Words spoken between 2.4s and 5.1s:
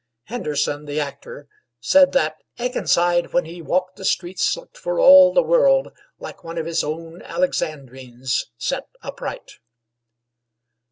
"Akenside, when he walked the streets, looked for